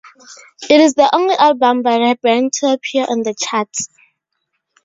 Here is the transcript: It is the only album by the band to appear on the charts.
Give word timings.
It 0.67 0.79
is 0.79 0.95
the 0.95 1.07
only 1.13 1.35
album 1.35 1.83
by 1.83 1.99
the 1.99 2.17
band 2.23 2.53
to 2.53 2.71
appear 2.73 3.05
on 3.07 3.21
the 3.21 3.35
charts. 3.35 3.87